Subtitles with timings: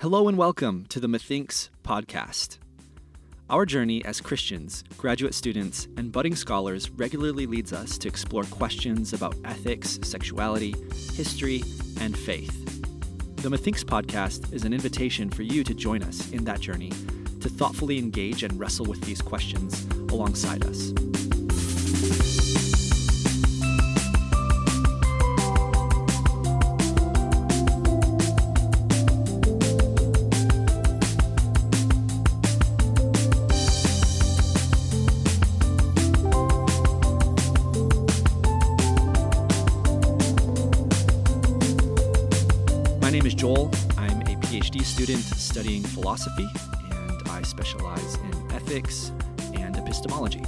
[0.00, 2.56] Hello and welcome to the Methinks podcast.
[3.50, 9.12] Our journey as Christians, graduate students, and budding scholars regularly leads us to explore questions
[9.12, 10.74] about ethics, sexuality,
[11.12, 11.62] history,
[12.00, 12.82] and faith.
[13.42, 16.92] The Methinks podcast is an invitation for you to join us in that journey
[17.42, 20.94] to thoughtfully engage and wrestle with these questions alongside us.
[45.60, 46.48] Studying philosophy,
[46.90, 49.12] and I specialize in ethics
[49.52, 50.42] and epistemology.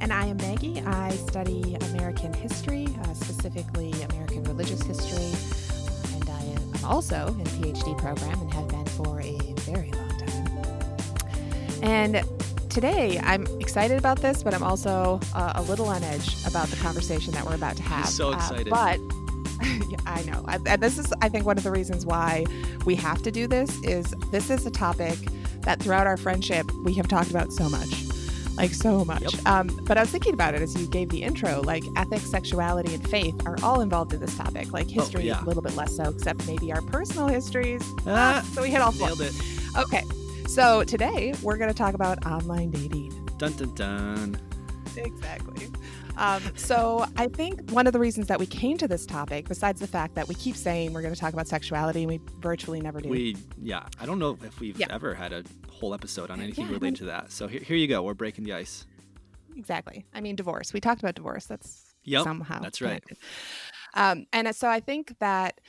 [0.00, 0.80] And I am Maggie.
[0.80, 5.30] I study American history, uh, specifically American religious history.
[6.16, 10.18] And I am also in a PhD program and have been for a very long
[10.18, 10.58] time.
[11.84, 12.24] And
[12.70, 16.76] today I'm excited about this, but I'm also uh, a little on edge about the
[16.78, 18.08] conversation that we're about to have.
[18.08, 18.70] so Uh, excited.
[18.70, 18.98] but
[19.90, 20.44] Yeah, I know.
[20.46, 22.46] I, and this is, I think, one of the reasons why
[22.86, 25.18] we have to do this is this is a topic
[25.62, 27.88] that throughout our friendship we have talked about so much,
[28.56, 29.22] like so much.
[29.34, 29.46] Yep.
[29.46, 31.60] Um, but I was thinking about it as you gave the intro.
[31.62, 34.72] Like ethics, sexuality, and faith are all involved in this topic.
[34.72, 35.42] Like history, Oh, yeah.
[35.42, 37.82] a little bit less so, except maybe our personal histories.
[38.06, 39.08] Ah, So we hit all four.
[39.08, 39.32] nailed it.
[39.76, 40.04] Okay.
[40.46, 43.12] So today we're going to talk about online dating.
[43.38, 44.40] Dun dun dun.
[44.96, 45.68] Exactly.
[46.16, 49.80] Um, so I think one of the reasons that we came to this topic, besides
[49.80, 52.80] the fact that we keep saying we're going to talk about sexuality and we virtually
[52.80, 53.08] never do.
[53.08, 54.88] We, yeah, I don't know if we've Yeah.
[54.90, 57.32] ever had a whole episode on anything Yeah, related to that.
[57.32, 58.02] So here, here you go.
[58.02, 58.86] We're breaking the ice.
[59.56, 60.04] exactly.
[60.14, 60.72] I mean, divorce.
[60.72, 61.46] We talked about divorce.
[61.46, 63.02] That's Yep, somehow that's right.
[63.94, 65.60] Um, and so I think that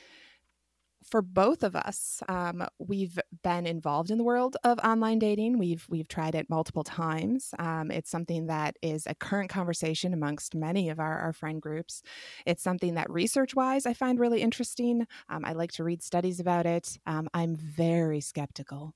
[1.12, 5.58] for both of us, um, we've been involved in the world of online dating.
[5.58, 7.50] We've we've tried it multiple times.
[7.58, 12.02] Um, it's something that is a current conversation amongst many of our, our friend groups.
[12.46, 15.06] It's something that research wise I find really interesting.
[15.28, 16.98] Um, I like to read studies about it.
[17.04, 18.94] Um, I'm very skeptical.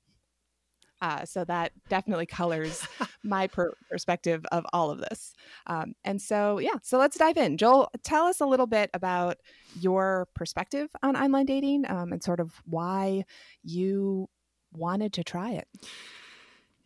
[1.02, 2.86] Uh, so that definitely colors
[3.22, 5.34] my per- perspective of all of this.
[5.66, 7.58] Um, and so, yeah, so let's dive in.
[7.58, 9.36] Joel, tell us a little bit about
[9.78, 13.24] your perspective on online dating um, and sort of why
[13.62, 14.28] you
[14.72, 15.68] wanted to try it.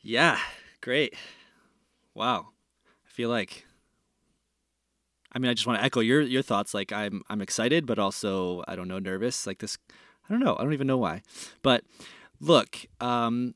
[0.02, 0.38] Yeah,
[0.80, 1.14] great.
[2.14, 2.48] Wow.
[3.06, 3.64] I feel like
[5.32, 7.98] I mean, I just want to echo your your thoughts like I'm I'm excited but
[7.98, 9.78] also I don't know nervous like this
[10.28, 10.56] I don't know.
[10.58, 11.22] I don't even know why.
[11.62, 11.84] But
[12.40, 13.54] look, um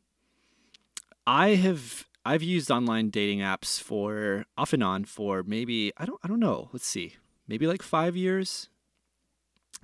[1.26, 6.20] I have I've used online dating apps for off and on for maybe I don't
[6.22, 6.70] I don't know.
[6.72, 7.16] Let's see.
[7.46, 8.68] Maybe like 5 years.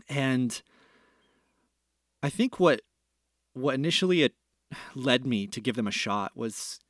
[0.09, 0.61] And
[2.23, 2.83] I think what
[3.53, 4.35] what initially it
[4.95, 6.81] led me to give them a shot was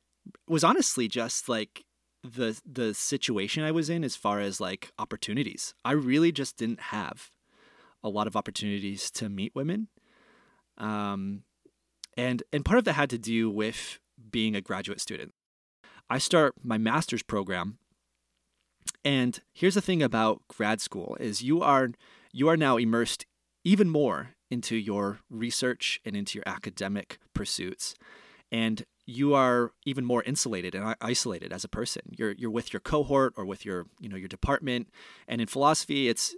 [0.47, 1.85] was honestly just like
[2.23, 5.73] the the situation I was in as far as like opportunities.
[5.83, 7.31] I really just didn't have
[8.03, 9.87] a lot of opportunities to meet women.
[10.77, 11.43] Um
[12.17, 13.99] and and part of that had to do with
[14.31, 15.33] being a graduate student.
[16.09, 17.77] I start my master's program
[19.03, 21.91] and here's the thing about grad school is you are
[22.31, 23.25] you are now immersed
[23.63, 27.95] even more into your research and into your academic pursuits
[28.51, 32.01] and you are even more insulated and isolated as a person.
[32.17, 34.89] You're you're with your cohort or with your you know your department
[35.27, 36.35] and in philosophy it's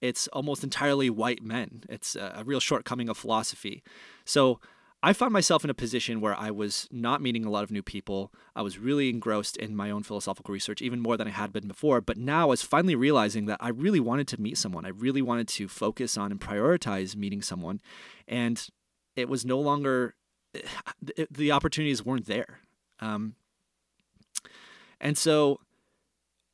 [0.00, 1.84] it's almost entirely white men.
[1.88, 3.82] It's a, real shortcoming of philosophy.
[4.24, 4.58] So
[5.02, 7.82] I found myself in a position where I was not meeting a lot of new
[7.82, 8.32] people.
[8.54, 11.66] I was really engrossed in my own philosophical research, even more than I had been
[11.66, 12.02] before.
[12.02, 14.84] But now I was finally realizing that I really wanted to meet someone.
[14.84, 17.80] I really wanted to focus on and prioritize meeting someone.
[18.28, 18.68] And
[19.16, 20.16] it was no longer,
[20.52, 22.60] the, the opportunities weren't there.
[23.00, 23.36] Um,
[25.00, 25.60] and so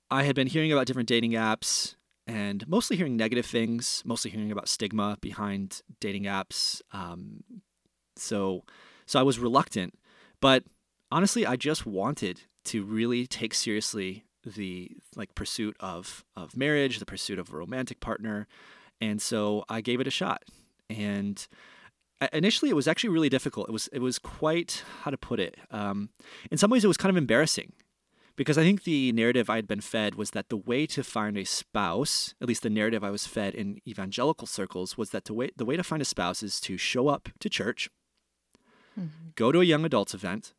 [0.09, 1.97] I had been hearing about different dating apps
[2.29, 6.81] and mostly hearing negative things, mostly hearing about stigma behind dating apps.
[6.93, 7.43] Um,
[8.17, 8.65] so
[9.07, 9.95] so I was reluctant,
[10.41, 10.65] but
[11.11, 17.07] honestly, I just wanted to really take seriously the like pursuit of of marriage, the
[17.07, 18.47] pursuit of a romantic partner,
[19.01, 20.43] and so I gave it a shot.
[20.89, 21.47] And
[22.33, 23.69] initially, it was actually really difficult.
[23.69, 25.57] It was it was quite how to put it.
[25.71, 26.11] Um,
[26.51, 27.73] in some ways, it was kind of embarrassing
[28.37, 31.37] because I think the narrative I had been fed was that the way to find
[31.37, 35.35] a spouse, at least the narrative I was fed in evangelical circles, was that the
[35.35, 37.89] way the way to find a spouse is to show up to church,
[39.35, 40.55] go to a young adults event,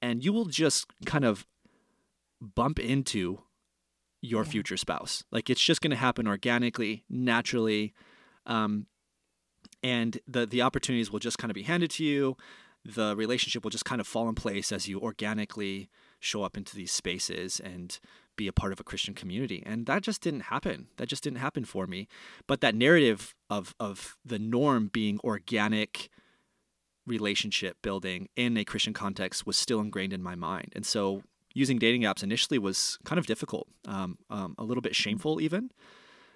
[0.00, 1.46] and you will just kind of
[2.40, 3.42] bump into
[4.20, 4.50] your Yeah.
[4.50, 5.24] future spouse.
[5.30, 7.92] Like it's just going to happen organically, naturally.
[8.46, 8.86] Um,
[9.82, 12.36] and the the opportunities will just kind of be handed to you.
[12.84, 15.88] The relationship will just kind of fall in place as you organically
[16.18, 17.98] show up into these spaces and
[18.36, 19.62] be a part of a Christian community.
[19.64, 20.88] And that just didn't happen.
[20.96, 22.08] That just didn't happen for me.
[22.46, 26.10] But that narrative of of the norm being organic
[27.06, 30.72] relationship building in a Christian context was still ingrained in my mind.
[30.74, 31.22] And so
[31.54, 35.70] using dating apps initially was kind of difficult, um, um, a little bit shameful even.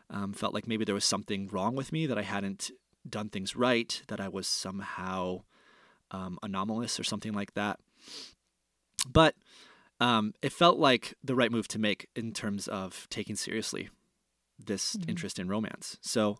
[0.08, 2.70] Um, felt like maybe there was something wrong with me that I hadn't
[3.08, 5.42] done things right, that I was somehow
[6.12, 7.80] um, anomalous or something like that.
[9.10, 9.34] But
[9.98, 13.88] um, it felt like the right move to make in terms of taking seriously
[14.64, 15.10] this mm-hmm.
[15.10, 15.98] interest in romance.
[16.00, 16.38] So,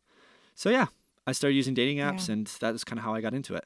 [0.55, 0.87] so yeah,
[1.27, 2.35] I started using dating apps, yeah.
[2.35, 3.65] and that is kind of how I got into it.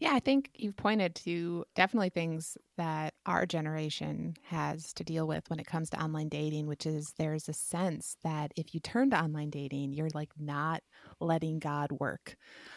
[0.00, 5.48] Yeah, I think you've pointed to definitely things that our generation has to deal with
[5.50, 9.10] when it comes to online dating, which is there's a sense that if you turn
[9.10, 10.82] to online dating, you're like not
[11.20, 12.36] letting God work.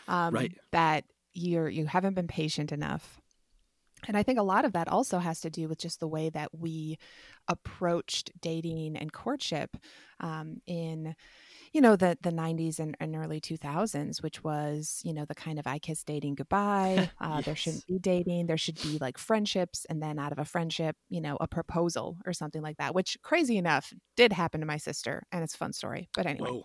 [0.09, 0.51] Um, right.
[0.71, 3.21] That you're you haven't been patient enough.
[4.05, 6.29] And I think a lot of that also has to do with just the way
[6.29, 6.97] that we
[7.47, 9.77] approached dating and courtship
[10.19, 11.15] um, in
[11.73, 15.59] you know the the 90s and, and, early 2000s which was you know the kind
[15.59, 17.45] of i kiss dating goodbye uh, yes.
[17.45, 20.95] there shouldn't be dating there should be like friendships and then out of a friendship
[21.09, 24.77] you know a proposal or something like that which crazy enough did happen to my
[24.77, 26.61] sister and it's a fun story but anyway.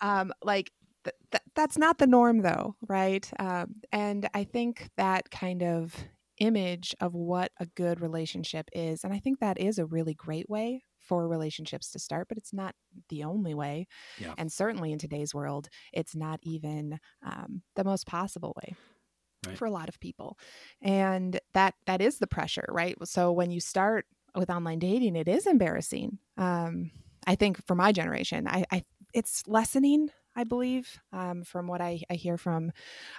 [0.00, 0.70] Um like
[1.04, 3.28] th- th- that's not the norm though right?
[3.38, 5.94] Um, and i think that kind of
[6.38, 10.48] image of what a good relationship is and i think that is a really great
[10.48, 12.74] way for relationships to start, but it's not
[13.08, 13.86] the only way.
[14.18, 14.34] Yeah.
[14.36, 18.76] And certainly in today's world, it's not even um, the most possible way.
[19.46, 19.56] Right.
[19.56, 20.36] for a lot of people
[20.82, 25.28] and that that is the pressure right so when you start with online dating it
[25.28, 26.90] is embarrassing um,
[27.24, 28.84] i think for my generation I, I
[29.14, 32.70] it's lessening I believe, um, from what I, I, hear from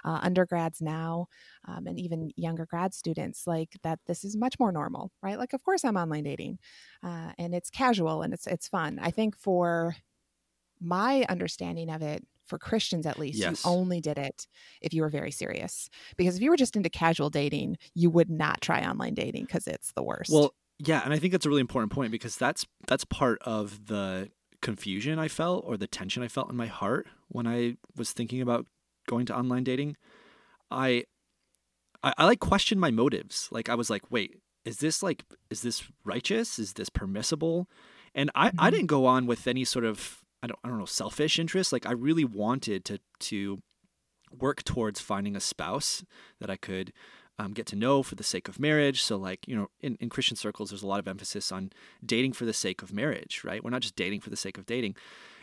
[0.06, 1.26] uh, undergrads now
[1.68, 5.38] um, and even younger grad students, like that this is much more normal, right?
[5.38, 6.58] Like, of course, I'm online dating,
[7.04, 8.98] uh, and it's casual and it's it's fun.
[9.02, 9.96] I think for
[10.80, 13.64] my understanding of it, for Christians at least, yes.
[13.64, 14.46] you only did it
[14.80, 15.90] if you were very serious.
[16.16, 19.66] Because if you were just into casual dating, you would not try online dating because
[19.66, 20.32] it's the worst.
[20.32, 23.88] Well, yeah, and I think that's a really important point because that's that's part of
[23.88, 24.30] the
[24.62, 28.40] confusion I felt or the tension I felt in my heart when I was thinking
[28.40, 28.66] about
[29.08, 29.96] going to online dating,
[30.70, 31.04] I
[32.02, 33.48] I, I like questioned my motives.
[33.50, 36.58] Like I was like, wait, is this like is this righteous?
[36.58, 37.68] Is this permissible?
[38.14, 38.60] And I, mm-hmm.
[38.60, 41.72] I didn't go on with any sort of I don't I don't know selfish interest.
[41.72, 43.62] Like I really wanted to to
[44.38, 46.04] work towards finding a spouse
[46.40, 46.92] that I could
[47.40, 49.02] um, get to know for the sake of marriage.
[49.02, 51.70] So, like, you know, in, in Christian circles, there's a lot of emphasis on
[52.04, 53.64] dating for the sake of marriage, right?
[53.64, 54.94] We're not just dating for the sake of dating.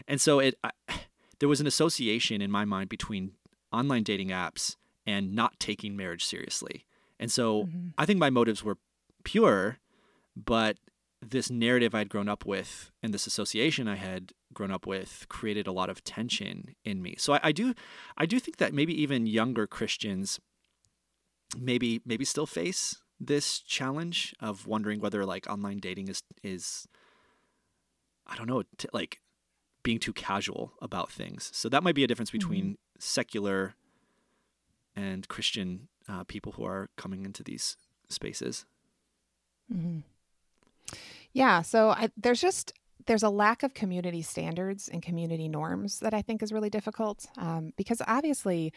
[0.07, 0.69] And so, it I,
[1.39, 3.31] there was an association in my mind between
[3.73, 4.75] online dating apps
[5.07, 6.85] and not taking marriage seriously.
[7.19, 7.89] And so, mm-hmm.
[7.97, 8.77] I think my motives were
[9.23, 9.79] pure,
[10.35, 10.77] but
[11.19, 15.65] this narrative I'd grown up with and this association I had grown up with created
[15.65, 17.15] a lot of tension in me.
[17.17, 17.73] So I, I do,
[18.15, 20.39] I do think that maybe even younger Christians
[21.55, 26.87] maybe maybe still face this challenge of wondering whether like online dating is is
[28.25, 29.21] I don't know t- like
[29.83, 31.49] being too casual about things.
[31.53, 32.99] So that might be a difference between mm-hmm.
[32.99, 33.75] secular
[34.95, 37.77] and Christian uh, people who are coming into these
[38.09, 38.65] spaces.
[39.73, 39.99] Mm-hmm.
[41.31, 41.61] Yeah.
[41.61, 42.73] So I, there's just
[43.07, 47.25] there's a lack of community standards and community norms that I think is really difficult
[47.37, 48.73] um, because obviously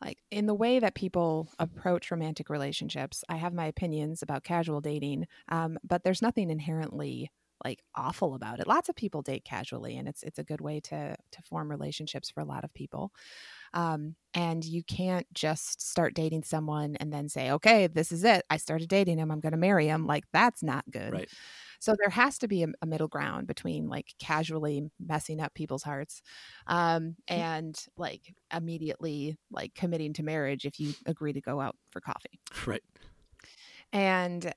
[0.00, 4.80] like in the way that people approach romantic relationships i have my opinions about casual
[4.80, 7.30] dating um, but there's nothing inherently
[7.64, 8.66] like awful about it.
[8.66, 12.30] Lots of people date casually and it's it's a good way to to form relationships
[12.30, 13.12] for a lot of people.
[13.72, 18.44] Um, and you can't just start dating someone and then say okay this is it.
[18.50, 19.30] I started dating him.
[19.30, 20.06] I'm going to marry him.
[20.06, 21.12] Like that's not good.
[21.12, 21.28] Right
[21.80, 25.82] so there has to be a, a middle ground between like casually messing up people's
[25.82, 26.22] hearts
[26.66, 27.14] um, mm.
[27.28, 32.40] and like immediately like committing to marriage if you agree to go out for coffee.
[32.66, 32.82] Right.
[33.92, 34.52] And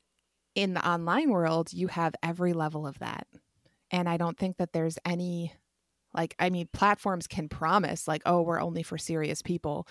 [0.55, 3.27] in the online world, you have every level of that.
[3.91, 5.53] And I don't think that there's any
[6.13, 9.87] like I mean platforms can promise like oh we're only for serious people,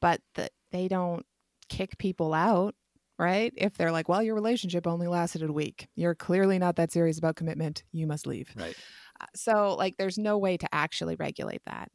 [0.00, 1.24] but that they don't
[1.68, 2.74] kick people out
[3.18, 3.52] right?
[3.56, 7.18] If they're like, well, your relationship only lasted a week, you're clearly not that serious
[7.18, 8.50] about commitment, you must leave.
[8.56, 8.76] Right.
[9.20, 11.90] Uh, so, like, there's no way to actually regulate that.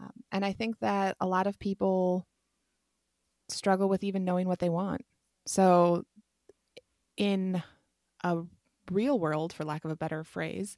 [0.00, 2.26] Um, and I think that a lot of people
[3.48, 5.04] struggle with even knowing what they want.
[5.46, 6.04] So,
[7.16, 7.62] in
[8.22, 8.42] a
[8.90, 10.76] real world, for lack of a better phrase,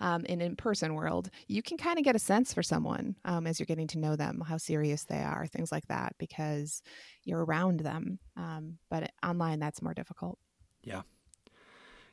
[0.00, 3.46] um, in in person world, you can kind of get a sense for someone um,
[3.46, 6.82] as you're getting to know them, how serious they are, things like that, because
[7.24, 8.18] you're around them.
[8.36, 10.38] Um, but online, that's more difficult.
[10.82, 11.02] Yeah,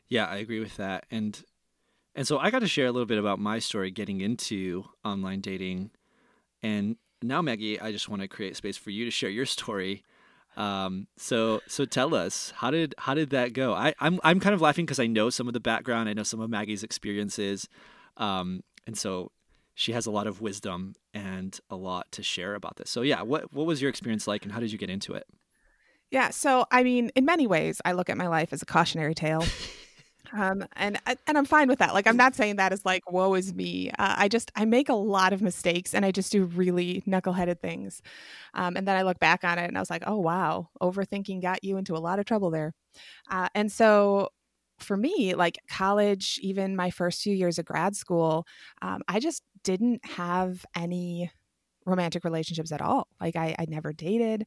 [0.08, 1.44] yeah, I agree with that, and
[2.15, 5.41] and so I got to share a little bit about my story getting into online
[5.41, 5.91] dating,
[6.62, 10.03] and now Maggie, I just want to create space for you to share your story
[10.58, 13.74] um, so so tell us how did how did that go?
[13.74, 16.10] I I'm I'm kind of laughing because I know some of the background.
[16.10, 17.68] I know some of Maggie's experiences,
[18.18, 19.32] um, and so
[19.74, 22.89] she has a lot of wisdom and a lot to share about this.
[22.89, 25.25] So yeah, what what was your experience like, and how did you get into it?
[26.12, 29.15] Yeah, so I mean, in many ways, I look at my life as a cautionary
[29.15, 29.46] tale.
[30.33, 31.93] Um, and and I'm fine with that.
[31.93, 33.89] Like I'm not saying that is like woe is me.
[33.91, 37.59] Uh, I just I make a lot of mistakes and I just do really knuckleheaded
[37.59, 38.01] things.
[38.53, 41.41] Um, and then I look back on it and I was like, oh wow, overthinking
[41.41, 42.74] got you into a lot of trouble there.
[43.29, 44.29] Uh, and so
[44.79, 48.45] for me, like college, even my first few years of grad school,
[48.81, 51.31] um, I just didn't have any
[51.86, 53.07] romantic relationships at all.
[53.19, 54.45] Like I, I never dated.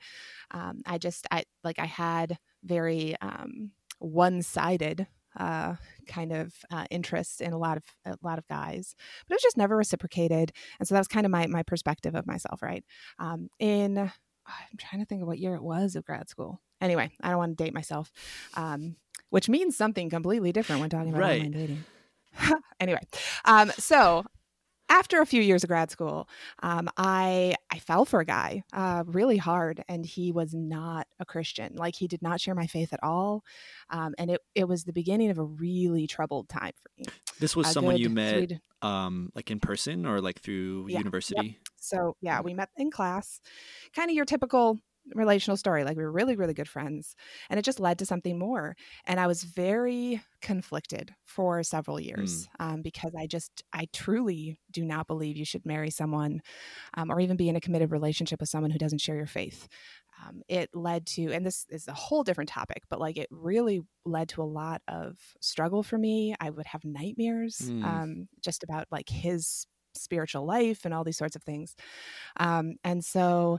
[0.53, 5.07] Um, I just I like I had very um, one-sided
[5.39, 5.75] uh,
[6.07, 8.95] kind of uh, interest in a lot of a lot of guys,
[9.27, 10.53] but it was just never reciprocated.
[10.79, 12.85] And so that was kind of my my perspective of myself, right?
[13.19, 13.99] Um, in
[14.47, 16.61] I'm trying to think of what year it was of grad school.
[16.81, 18.11] Anyway, I don't want to date myself,
[18.55, 18.97] um,
[19.31, 21.41] which means something completely different when talking about right.
[21.41, 21.85] online dating.
[22.81, 23.01] anyway,
[23.45, 24.25] um, so
[24.93, 26.29] after a few years of grad school,
[26.63, 31.25] um, I I fell for a guy uh, really hard, and he was not a
[31.25, 31.75] Christian.
[31.77, 33.43] Like he did not share my faith at all,
[33.91, 37.07] um, and it it was the beginning of a really troubled time for me.
[37.41, 41.47] This was a someone you met, um, like in person or like through yeah, university.
[41.47, 41.57] Yep.
[41.77, 43.41] So yeah, we met in class,
[43.97, 44.79] kind of your typical
[45.15, 45.85] relational story.
[45.85, 47.15] Like we were really, really good friends.
[47.51, 48.77] And it just led to something more.
[49.07, 52.65] And I was very conflicted for several years mm.
[52.65, 56.41] um, because I just, I truly do not believe you should marry someone
[56.95, 59.69] um, or even be in a committed relationship with someone who doesn't share your faith.
[60.25, 63.81] Um, it led to, and this is a whole different topic, but like it really
[64.05, 66.35] led to a lot of struggle for me.
[66.39, 68.27] I would have nightmares mm.
[68.41, 71.75] just about like his spiritual life and all these sorts of things.
[72.39, 73.59] Um, and so,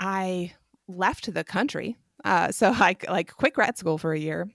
[0.00, 0.54] I
[0.86, 1.96] left the country.
[2.24, 4.48] Uh, so I like quit grad school for a year.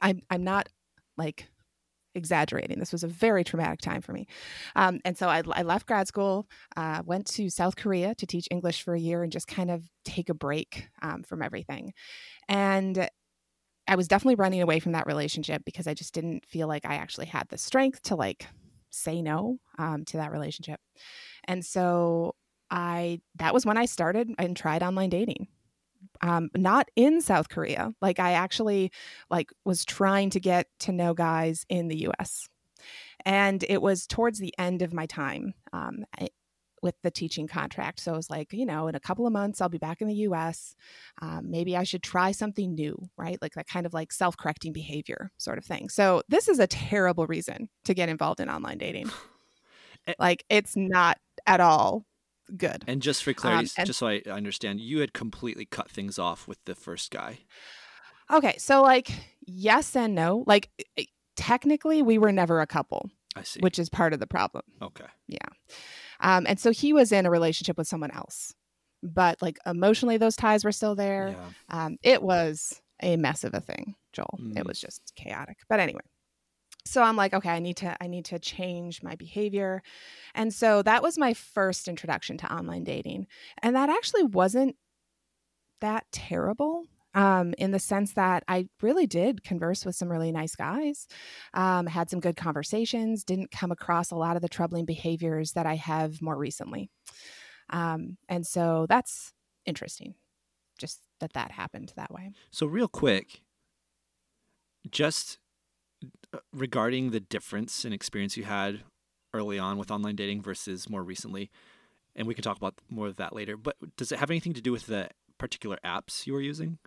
[0.00, 0.68] I'm I'm not
[1.16, 1.48] like
[2.14, 2.78] exaggerating.
[2.78, 4.26] This was a very traumatic time for me.
[4.76, 8.48] Um, and so I, I, left grad school, uh, went to South Korea to teach
[8.50, 11.94] English for a year and just kind of take a break um, from everything.
[12.48, 13.08] And
[13.88, 16.96] I was definitely running away from that relationship because I just didn't feel like I
[16.96, 18.46] actually had the strength to like
[18.90, 20.80] say no um, to that relationship.
[21.44, 22.34] And so
[22.72, 25.46] I that was when I started and tried online dating.
[26.22, 27.92] Um, not in South Korea.
[28.00, 28.92] Like I actually
[29.30, 32.48] like was trying to get to know guys in the U.S.
[33.24, 36.28] And it was towards the end of my time um, I,
[36.82, 38.00] with the teaching contract.
[38.00, 40.08] So I was like, you know, in a couple of months, I'll be back in
[40.08, 40.74] the US.
[41.20, 43.38] Um, maybe I should try something new, right?
[43.40, 45.88] Like that kind of like self correcting behavior sort of thing.
[45.88, 49.10] So this is a terrible reason to get involved in online dating.
[50.08, 52.04] Eh like it's not at all
[52.56, 52.84] good.
[52.86, 56.18] And just for clarity, um, and, just so I understand, you had completely cut things
[56.18, 57.40] off with the first guy.
[58.30, 59.10] Okay, so like
[59.46, 60.44] yes and no.
[60.46, 60.70] Like
[61.36, 63.10] technically, we were never a couple.
[63.34, 63.60] I see.
[63.60, 64.64] Which is part of the problem.
[64.82, 65.06] Okay.
[65.26, 65.38] Yeah.
[66.20, 68.54] Um, and so he was in a relationship with someone else,
[69.02, 71.34] but like emotionally, those ties were still there.
[71.34, 71.84] Yeah.
[71.84, 74.38] Um, it was a mess of a thing, Joel.
[74.40, 74.58] Mm.
[74.58, 75.58] It was just chaotic.
[75.68, 76.02] But anyway,
[76.84, 79.82] so i'm like okay i need to i need to change my behavior
[80.34, 83.26] and so that was my first introduction to online dating
[83.62, 84.76] and that actually wasn't
[85.80, 86.84] that terrible
[87.14, 91.06] um, in the sense that I really did converse with some really nice guys,
[91.54, 95.66] um, had some good conversations, didn't come across a lot of the troubling behaviors that
[95.66, 96.90] I have more recently.
[97.70, 99.32] Um, and so that's
[99.66, 100.14] interesting,
[100.78, 102.32] just that that happened that way.
[102.50, 103.42] So, real quick,
[104.90, 105.38] just
[106.52, 108.82] regarding the difference in experience you had
[109.34, 111.50] early on with online dating versus more recently,
[112.14, 113.56] and we can talk about more of that later.
[113.56, 115.08] But does it have anything to do with the
[115.38, 116.78] particular apps you were using?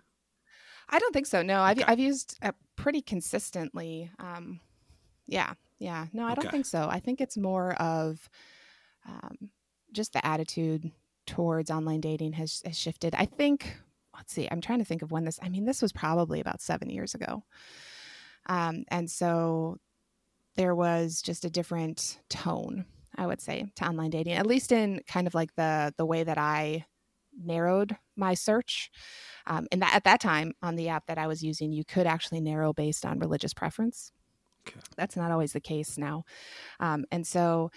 [0.88, 1.42] I don't think so.
[1.42, 1.90] No, I've okay.
[1.90, 4.10] I've used it pretty consistently.
[4.18, 4.60] Um,
[5.26, 6.06] yeah, yeah.
[6.12, 6.42] No, I okay.
[6.42, 6.88] don't think so.
[6.88, 8.28] I think it's more of
[9.08, 9.50] um,
[9.92, 10.92] just the attitude
[11.26, 13.14] towards online dating has, has shifted.
[13.16, 13.76] I think.
[14.14, 14.48] Let's see.
[14.50, 15.38] I'm trying to think of when this.
[15.42, 17.42] I mean, this was probably about seven years ago.
[18.48, 19.78] Um, and so
[20.56, 22.86] there was just a different tone,
[23.16, 26.24] I would say, to online dating, at least in kind of like the the way
[26.24, 26.86] that I
[27.38, 28.90] narrowed my search.
[29.46, 32.06] Um, and that at that time on the app that I was using, you could
[32.06, 34.12] actually narrow based on religious preference.
[34.66, 34.80] Okay.
[34.96, 36.24] That's not always the case now.
[36.80, 37.70] Um, and so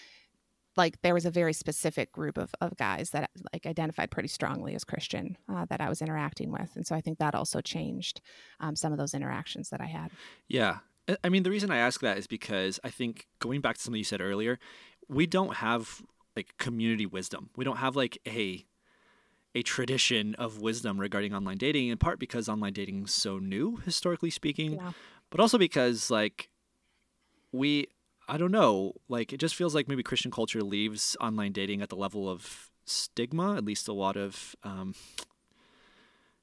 [0.79, 4.74] like there was a very specific group of, of guys that like identified pretty strongly
[4.74, 6.71] as Christian uh, that I was interacting with.
[6.75, 8.21] And so I think that also changed
[8.62, 10.09] um, some of those interactions that I had.
[10.48, 10.77] Yeah.
[11.21, 13.98] I mean, the reason I ask that is because I think going back to something
[13.98, 14.57] you said earlier,
[15.09, 16.01] we don't have
[16.33, 17.50] like community wisdom.
[17.57, 18.65] We don't have like a
[19.55, 23.77] a tradition of wisdom regarding online dating in part because online dating is so new
[23.77, 24.91] historically speaking yeah.
[25.31, 26.51] but also because like
[27.51, 27.88] we
[28.29, 31.89] i don't know like it just feels like maybe christian culture leaves online dating at
[31.89, 34.95] the level of stigma at least a lot of um,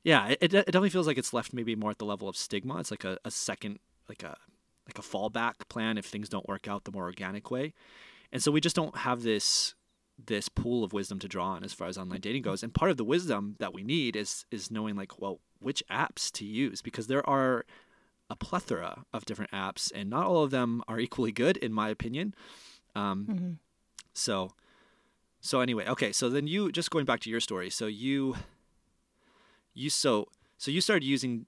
[0.04, 2.78] yeah it, it definitely feels like it's left maybe more at the level of stigma.
[2.78, 4.36] It's like a, a second like a
[4.86, 5.98] like a fallback plan.
[5.98, 7.74] If things don't work out the more organic way.
[8.32, 9.74] And so we just don't have this
[10.24, 12.62] this pool of wisdom to draw on as far as online dating goes.
[12.62, 16.30] And part of the wisdom that we need is is knowing like, well, which apps
[16.32, 17.64] to use because there are
[18.28, 21.88] a plethora of different apps, and not all of them are equally good, in my
[21.88, 22.35] opinion.
[22.95, 23.50] Um, mm-hmm.
[24.14, 24.52] So,
[25.40, 26.12] so anyway, okay.
[26.12, 27.71] So then you just going back to your story.
[27.71, 28.37] So you,
[29.75, 30.28] you so
[30.59, 31.47] so you started using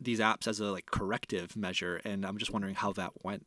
[0.00, 3.46] these apps as a like corrective measure, and I'm just wondering how that went.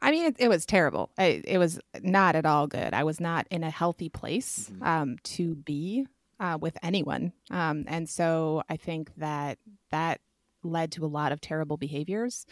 [0.00, 1.10] I mean, it, it was terrible.
[1.16, 2.94] I, it was not at all good.
[2.94, 4.82] I was not in a healthy place mm-hmm.
[4.82, 6.06] um, to be
[6.40, 9.58] uh, with anyone, um, and so I think that
[9.90, 10.20] that
[10.62, 12.46] led to a lot of terrible behaviors.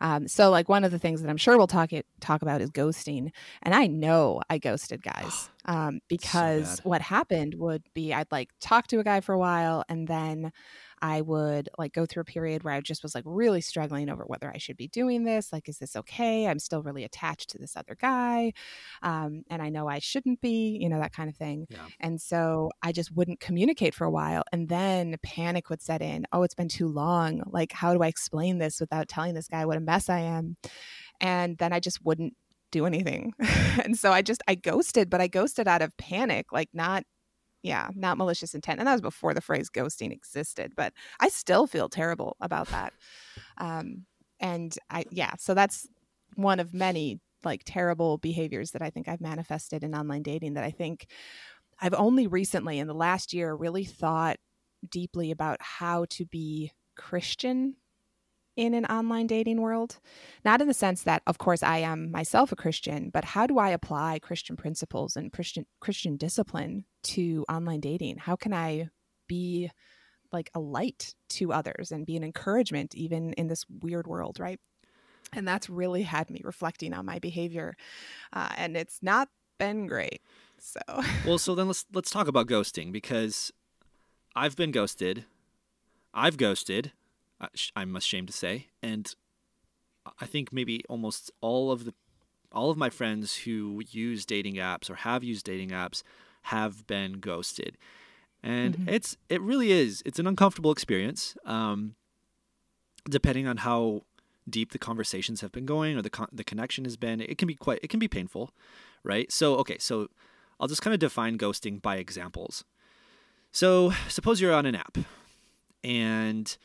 [0.00, 2.60] Um, so, like one of the things that I'm sure we'll talk it, talk about
[2.60, 3.30] is ghosting,
[3.62, 8.50] and I know I ghosted guys um, because so what happened would be I'd like
[8.60, 10.52] talk to a guy for a while, and then
[11.02, 14.24] I would like go through a period where I just was like really struggling over
[14.24, 15.52] whether I should be doing this.
[15.52, 16.46] Like, is this okay?
[16.46, 18.52] I'm still really attached to this other guy.
[19.02, 21.66] Um, and I know I shouldn't be, you know, that kind of thing.
[21.68, 21.86] Yeah.
[22.00, 24.42] And so I just wouldn't communicate for a while.
[24.52, 26.26] And then panic would set in.
[26.32, 27.42] Oh, it's been too long.
[27.46, 30.56] Like, how do I explain this without telling this guy what a mess I am?
[31.20, 32.34] And then I just wouldn't
[32.72, 33.32] do anything.
[33.84, 37.04] and so I just I ghosted, but I ghosted out of panic, like not
[37.62, 38.78] yeah, not malicious intent.
[38.78, 42.92] And that was before the phrase ghosting existed, but I still feel terrible about that.
[43.58, 44.06] Um,
[44.40, 45.88] and I, yeah, so that's
[46.34, 50.64] one of many like terrible behaviors that I think I've manifested in online dating that
[50.64, 51.06] I think
[51.80, 54.36] I've only recently in the last year really thought
[54.90, 57.76] deeply about how to be Christian
[58.56, 59.98] in an online dating world.
[60.44, 63.58] Not in the sense that, of course, I am myself a Christian, but how do
[63.58, 68.18] I apply Christian principles and Christian Christian discipline to online dating?
[68.18, 68.88] How can I
[69.28, 69.70] be
[70.32, 74.58] like a light to others and be an encouragement even in this weird world, right?
[75.32, 77.76] And that's really had me reflecting on my behavior,
[78.32, 80.20] uh, and it's not been great.
[80.58, 80.80] So
[81.26, 83.52] well, so then let's let's talk about ghosting because
[84.34, 85.24] I've been ghosted.
[86.14, 86.92] I've ghosted.
[87.74, 89.12] I'm ashamed to say, and
[90.20, 91.94] I think maybe almost all of the
[92.52, 96.02] all of my friends who use dating apps or have used dating apps
[96.42, 97.76] have been ghosted,
[98.42, 98.88] and mm-hmm.
[98.88, 101.36] it's it really is it's an uncomfortable experience.
[101.44, 101.94] Um,
[103.08, 104.02] depending on how
[104.48, 107.48] deep the conversations have been going or the con- the connection has been, it can
[107.48, 108.50] be quite it can be painful,
[109.02, 109.30] right?
[109.30, 110.08] So okay, so
[110.58, 112.64] I'll just kind of define ghosting by examples.
[113.52, 114.98] So suppose you're on an app,
[115.82, 116.56] and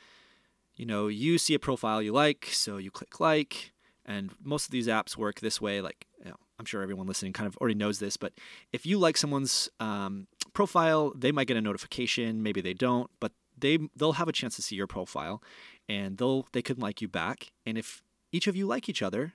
[0.81, 3.71] you know, you see a profile you like, so you click like,
[4.03, 5.79] and most of these apps work this way.
[5.79, 8.33] Like, you know, I'm sure everyone listening kind of already knows this, but
[8.73, 12.41] if you like someone's um, profile, they might get a notification.
[12.41, 15.43] Maybe they don't, but they they'll have a chance to see your profile,
[15.87, 17.51] and they'll they could like you back.
[17.63, 19.33] And if each of you like each other,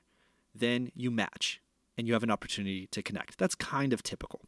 [0.53, 1.61] then you match,
[1.97, 3.39] and you have an opportunity to connect.
[3.39, 4.41] That's kind of typical.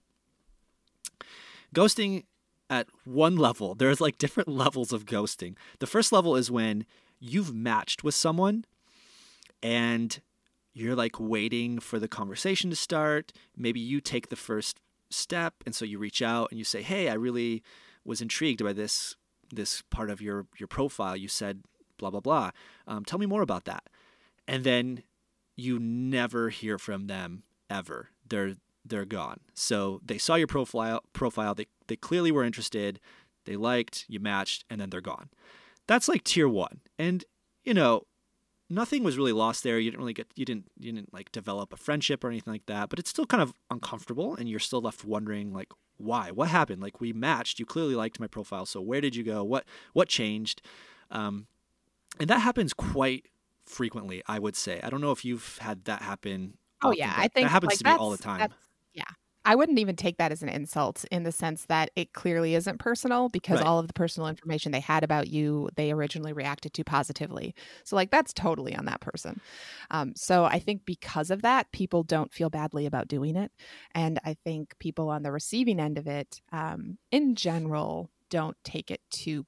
[1.73, 2.25] Ghosting
[2.71, 3.75] at one level.
[3.75, 5.57] There's like different levels of ghosting.
[5.79, 6.85] The first level is when
[7.19, 8.65] you've matched with someone
[9.63, 10.21] and
[10.73, 13.33] you're like waiting for the conversation to start.
[13.57, 17.09] Maybe you take the first step and so you reach out and you say, "Hey,
[17.09, 17.63] I really
[18.05, 19.17] was intrigued by this
[19.53, 21.17] this part of your your profile.
[21.17, 21.63] You said
[21.97, 22.51] blah blah blah.
[22.87, 23.85] Um, tell me more about that."
[24.47, 25.03] And then
[25.57, 28.11] you never hear from them ever.
[28.29, 28.55] They're
[28.89, 29.41] they're gone.
[29.55, 33.01] So they saw your profile profile, they they clearly were interested,
[33.45, 35.31] they liked, you matched, and then they're gone.
[35.87, 36.81] That's like tier one.
[36.99, 37.25] And,
[37.65, 38.03] you know,
[38.69, 39.79] nothing was really lost there.
[39.79, 42.67] You didn't really get you didn't you didn't like develop a friendship or anything like
[42.67, 46.31] that, but it's still kind of uncomfortable and you're still left wondering like why?
[46.31, 46.81] What happened?
[46.81, 49.43] Like we matched, you clearly liked my profile, so where did you go?
[49.43, 50.63] What what changed?
[51.11, 51.47] Um,
[52.21, 53.29] and that happens quite
[53.67, 54.81] frequently, I would say.
[54.83, 56.57] I don't know if you've had that happen.
[56.83, 58.41] Oh often, yeah, I think that happens like, to me all the time.
[58.41, 58.47] Yeah.
[59.49, 62.79] I wouldn't even take that as an insult in the sense that it clearly isn't
[62.79, 63.67] personal because Right.
[63.67, 67.55] all of the personal information they had about you, they originally reacted to positively.
[67.83, 69.41] So, like, that's totally on that person.
[69.91, 73.51] Um, so, I think because of that, people don't feel badly about doing it.
[73.95, 78.91] And I think people on the receiving end of it, um, in general, don't take
[78.91, 79.47] it too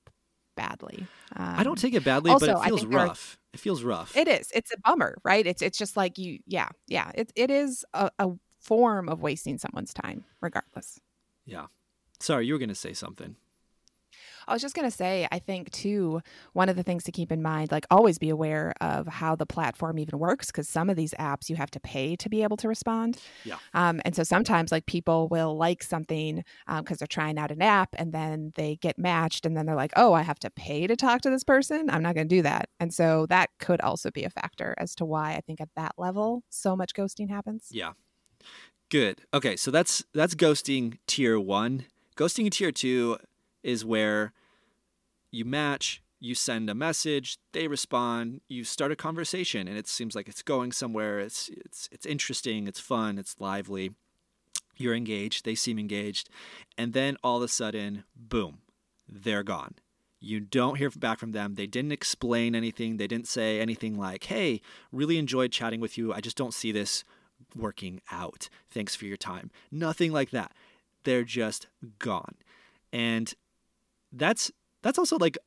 [0.56, 1.06] badly.
[1.36, 3.38] Um, I don't take it badly, also, but it feels there are- rough.
[3.52, 4.16] It feels rough.
[4.16, 4.50] It is.
[4.54, 5.46] It's a bummer, right?
[5.46, 6.38] It's it's just like you.
[6.46, 7.10] Yeah, yeah.
[7.14, 11.00] It it is a, a form of wasting someone's time, regardless.
[11.44, 11.66] yeah.
[12.22, 13.36] Sorry, you were gonna say something.
[14.46, 16.20] I was just gonna say, I think too,
[16.52, 19.46] one of the things to keep in mind, like always be aware of how the
[19.46, 22.58] platform even works, because some of these apps you have to pay to be able
[22.58, 23.18] to respond.
[23.44, 23.56] Yeah.
[23.72, 26.44] Um, and so sometimes like people will like something
[26.76, 29.92] because they're trying out an app, and then they get matched, and then they're like,
[29.96, 31.88] oh, I have to pay to talk to this person.
[31.88, 32.68] I'm not gonna do that.
[32.80, 35.92] And so that could also be a factor as to why I think at that
[35.96, 37.68] level so much ghosting happens.
[37.70, 37.92] Yeah.
[38.90, 39.22] Good.
[39.32, 41.84] Okay, so that's that's ghosting tier 1.
[42.16, 43.18] Ghosting tier 2
[43.62, 44.32] is where
[45.30, 50.14] you match, you send a message, they respond, you start a conversation and it seems
[50.14, 51.20] like it's going somewhere.
[51.20, 53.92] It's it's it's interesting, it's fun, it's lively.
[54.76, 56.28] You're engaged, they seem engaged,
[56.76, 58.58] and then all of a sudden, boom,
[59.08, 59.74] they're gone.
[60.20, 61.54] You don't hear back from them.
[61.54, 62.96] They didn't explain anything.
[62.96, 66.12] They didn't say anything like, "Hey, really enjoyed chatting with you.
[66.12, 67.04] I just don't see this
[67.56, 68.48] working out.
[68.70, 70.52] Thanks for your time." Nothing like that.
[71.04, 71.66] They're just
[71.98, 72.34] gone.
[72.92, 73.32] And
[74.12, 74.50] that's
[74.82, 75.38] that's also like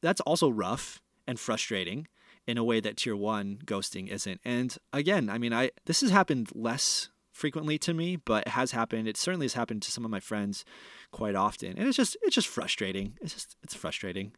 [0.00, 2.08] that's also rough and frustrating
[2.46, 4.40] in a way that tier 1 ghosting isn't.
[4.44, 8.72] And again, I mean, I this has happened less frequently to me, but it has
[8.72, 9.08] happened.
[9.08, 10.64] It certainly has happened to some of my friends
[11.10, 11.76] quite often.
[11.78, 13.14] And it's just it's just frustrating.
[13.20, 14.32] It's just it's frustrating.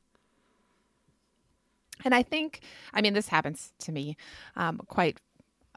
[2.04, 2.62] And I think,
[2.92, 4.16] I mean, this happens to me
[4.56, 5.20] um, quite.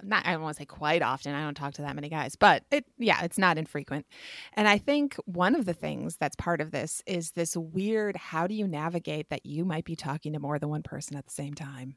[0.03, 1.33] Not, I don't want to say quite often.
[1.33, 4.05] I don't talk to that many guys, but it, yeah, it's not infrequent.
[4.53, 8.45] And I think one of the things that's part of this is this weird how
[8.45, 11.31] do you navigate that you might be talking to more than one person at the
[11.33, 11.95] same time?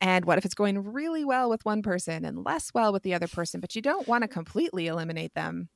[0.00, 3.14] And what if it's going really well with one person and less well with the
[3.14, 5.68] other person, but you don't want to completely eliminate them?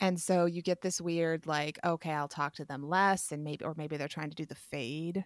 [0.00, 3.64] And so you get this weird, like, okay, I'll talk to them less, and maybe,
[3.64, 5.24] or maybe they're trying to do the fade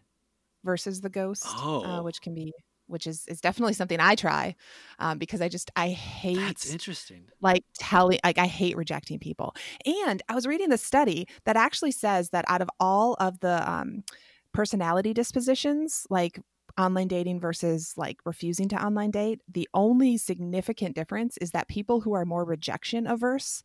[0.65, 1.85] versus the ghost, Oh.
[1.85, 2.53] uh, which can be,
[2.87, 4.55] which is is definitely something I try
[4.99, 7.25] um, because I just I hate That's interesting.
[7.41, 9.55] like telling like I hate rejecting people.
[9.85, 13.69] And I was reading the study that actually says that out of all of the
[13.71, 14.05] um,
[14.53, 16.41] personality dispositions, like
[16.79, 22.01] online dating versus like refusing to online date, the only significant difference is that people
[22.03, 23.63] who are more rejection averse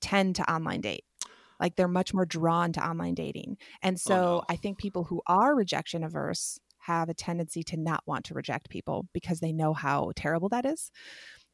[0.00, 1.04] tend to online date.
[1.58, 3.56] Like they're much more drawn to online dating.
[3.82, 4.44] And so no.
[4.48, 8.70] I think people who are rejection averse have a tendency to not want to reject
[8.70, 10.90] people because they know how terrible that is.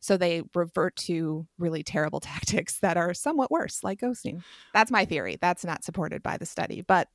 [0.00, 4.42] So they revert to really terrible tactics that are somewhat worse, like ghosting.
[4.74, 5.38] That's my theory.
[5.40, 7.08] That's not supported by the study, but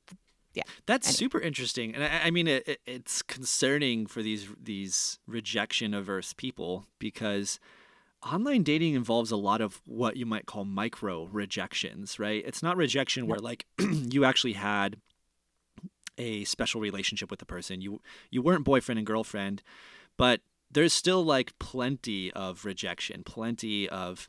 [0.54, 1.16] yeah, That's Anyway.
[1.16, 6.32] super interesting, and I, I mean, it, it, it's concerning for these these rejection averse
[6.32, 7.60] people because
[8.26, 12.42] online dating involves a lot of what you might call micro rejections, right?
[12.44, 14.96] It's not rejection where like you actually had
[16.18, 17.80] a special relationship with the person.
[17.80, 18.00] You
[18.30, 19.62] you weren't boyfriend and girlfriend,
[20.16, 24.28] but there's still like plenty of rejection, plenty of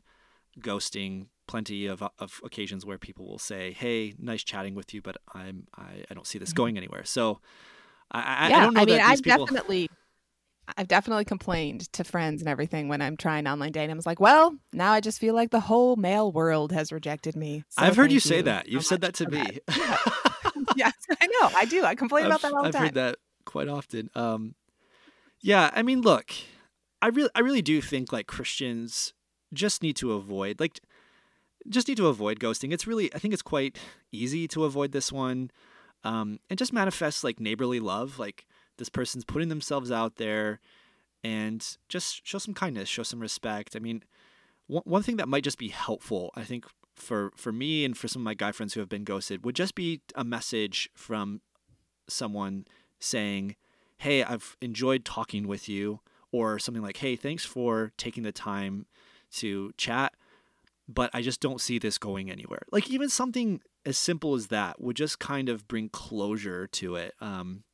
[0.58, 5.16] ghosting, plenty of, of occasions where people will say, "Hey, nice chatting with you, but
[5.34, 6.56] I'm I, I don't see this Mhm.
[6.56, 7.40] going anywhere." So
[8.10, 9.46] I, I, yeah, I don't know mean, that I've people.
[9.46, 9.88] definitely,
[10.76, 13.90] I've definitely complained to friends and everything when I'm trying online dating.
[13.90, 17.36] I was like, well, now I just feel like the whole male world has rejected
[17.36, 17.64] me.
[17.68, 18.68] So I've heard you thank say that.
[18.68, 19.58] You've said that to me.
[20.76, 21.50] yes, I know.
[21.56, 21.84] I do.
[21.84, 22.82] I complain about that all the I've time.
[22.82, 24.10] heard that quite often.
[24.14, 24.54] Um,
[25.40, 26.32] yeah, I mean, look,
[27.02, 29.14] I really, I really do think like Christians
[29.52, 30.80] just need to avoid, like,
[31.68, 32.72] just need to avoid ghosting.
[32.72, 33.78] It's really, I think it's quite
[34.12, 35.50] easy to avoid this one,
[36.04, 38.18] um, and just manifest like neighborly love.
[38.18, 38.46] Like
[38.78, 40.60] this person's putting themselves out there,
[41.22, 43.76] and just show some kindness, show some respect.
[43.76, 44.02] I mean,
[44.66, 46.66] one one thing that might just be helpful, I think.
[47.00, 49.56] For, for me and for some of my guy friends who have been ghosted would
[49.56, 51.40] just be a message from
[52.08, 52.66] someone
[52.98, 53.56] saying,
[53.98, 56.00] Hey, I've enjoyed talking with you,
[56.32, 58.86] or something like, Hey, thanks for taking the time
[59.32, 60.14] to chat,
[60.88, 62.62] but I just don't see this going anywhere.
[62.72, 67.14] Like, even something as simple as that would just kind of bring closure to it.
[67.20, 67.64] Um,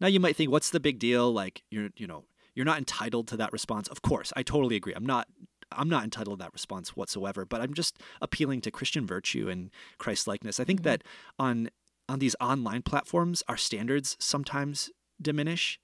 [0.00, 1.32] now, you might think, What's the big deal?
[1.32, 3.88] Like, you're, you know, you're not entitled to that response.
[3.88, 4.94] Of course, I totally agree.
[4.94, 5.28] I'm not.
[5.76, 9.70] I'm not entitled to that response whatsoever, but I'm just appealing to Christian virtue and
[9.98, 10.58] Christ likeness.
[10.60, 10.84] I think Mhm.
[10.84, 11.04] that
[11.38, 11.70] on
[12.06, 14.90] on these online platforms, our standards sometimes
[15.22, 15.80] diminish.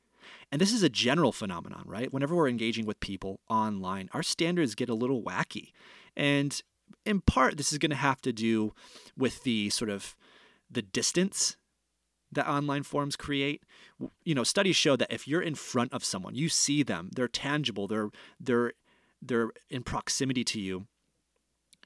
[0.52, 2.12] And this is a general phenomenon, right?
[2.12, 5.72] Whenever we're engaging with people online, our standards get a little wacky.
[6.14, 6.62] And
[7.06, 8.74] in part, this is going to have to do
[9.16, 10.14] with the sort of
[10.70, 11.56] the distance
[12.32, 13.62] that online forums create.
[14.22, 17.28] You know, studies show that if you're in front of someone, you see them, they're
[17.28, 18.74] tangible, they're they're
[19.22, 20.86] they're in proximity to you.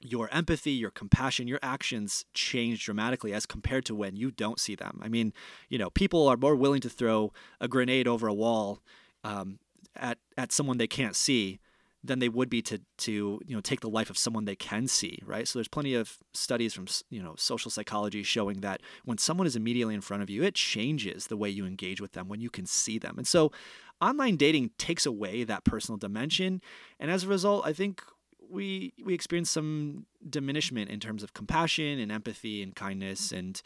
[0.01, 4.75] Your empathy, your compassion, your actions change dramatically as compared to when you don't see
[4.75, 4.99] them.
[5.01, 5.33] I mean,
[5.69, 8.81] you know, people are more willing to throw a grenade over a wall
[9.23, 9.59] um,
[9.95, 11.59] at at someone they can't see
[12.05, 14.87] than they would be to to you know take the life of someone they can
[14.87, 19.17] see right so there's plenty of studies from you know social psychology showing that when
[19.17, 22.27] someone is immediately in front of you it changes the way you engage with them
[22.27, 23.51] when you can see them and so
[24.01, 26.61] online dating takes away that personal dimension
[26.99, 28.03] and as a result i think
[28.49, 33.61] we we experience some diminishment in terms of compassion and empathy and kindness and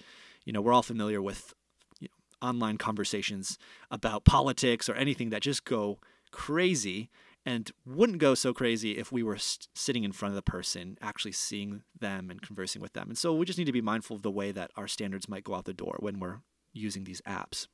[0.45, 1.53] you know we're all familiar with
[1.99, 3.57] you know, online conversations
[3.91, 5.99] about politics or anything that just go
[6.31, 7.09] crazy
[7.45, 10.97] and wouldn't go so crazy if we were st- sitting in front of the person,
[11.01, 13.07] actually seeing them and conversing with them.
[13.09, 15.43] And so we just need to be mindful of the way that our standards might
[15.43, 16.41] go out the door when we're
[16.73, 17.67] using these apps.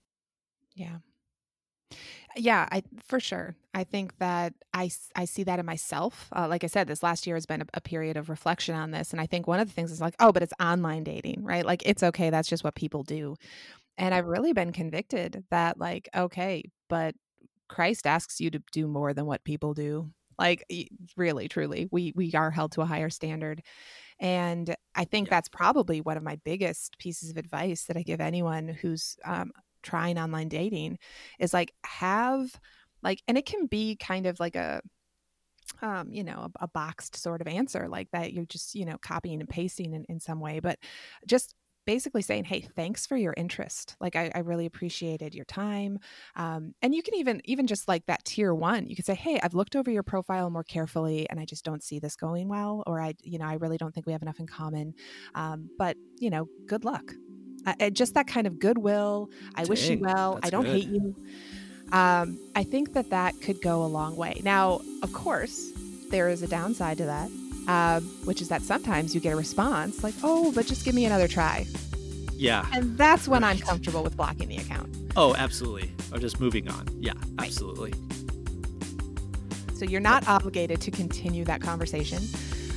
[0.76, 0.98] Yeah.
[2.36, 3.56] Yeah, I for sure.
[3.74, 6.30] I think that I, I see that in myself.
[6.36, 8.92] Uh, like I said, this last year has been a, a, period of reflection on
[8.92, 11.44] this, and I think one of the things is like, oh, but it's online dating,
[11.44, 11.66] right?
[11.66, 12.30] Like it's okay.
[12.30, 13.36] That's just what people do.
[13.98, 17.16] And I've really been convicted that like, okay, but
[17.68, 20.12] Christ asks you to do more than what people do.
[20.38, 20.66] Like
[21.16, 23.62] really, truly, we we are held to a higher standard,
[24.20, 25.36] and I think yeah.
[25.36, 29.52] that's probably one of my biggest pieces of advice that I give anyone who's um,
[29.86, 30.98] trying online dating
[31.40, 32.60] is like have
[33.02, 34.82] like, and it can be kind of like a
[35.82, 38.34] um, you know, a, a, boxed sort of answer like that.
[38.34, 40.78] You're just, you know, copying and pasting in, in some way, but
[41.26, 43.96] just basically saying, "Hey, thanks for your interest.
[44.00, 46.00] Like, I, I really appreciated your time."
[46.36, 49.40] Um, and you can even even just like that tier one, you could say, "Hey,
[49.42, 52.84] I've looked over your profile more carefully, and I just don't see this going well,
[52.88, 54.94] or I, you know, I really don't think we have enough in common.
[55.36, 57.14] Um, but you know, good luck."
[57.66, 59.30] Uh, just that kind of goodwill.
[59.56, 60.40] I Dang, wish you well.
[60.44, 60.76] I don't good.
[60.76, 61.16] hate you.
[61.92, 64.42] Um, I think that that could go a long way.
[64.44, 65.72] Now, of course,
[66.10, 67.30] there is a downside to that
[67.68, 71.06] um, which is that sometimes you get a response like, oh, but just give me
[71.06, 71.66] another try.
[72.34, 72.68] Yeah.
[72.74, 73.52] And that's when right.
[73.52, 74.90] I'm comfortable with blocking the account.
[75.16, 75.92] Oh, absolutely.
[76.12, 76.88] Or just moving on.
[77.00, 77.48] Yeah, right.
[77.48, 77.94] absolutely.
[79.76, 82.24] So you're not obligated to continue that conversation,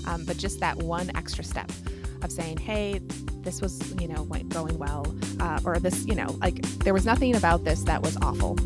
[0.07, 1.71] um, but just that one extra step
[2.23, 3.01] of saying, hey,
[3.43, 5.07] this was, you know, going well,
[5.41, 8.57] uh, or this, you know, like there was nothing about this that was awful.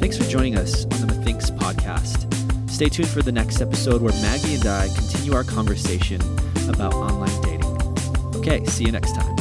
[0.00, 2.26] Thanks for joining us on the Methinks podcast.
[2.70, 6.20] Stay tuned for the next episode where Maggie and I continue our conversation
[6.68, 7.76] about online dating.
[8.36, 9.35] Okay, see you next time.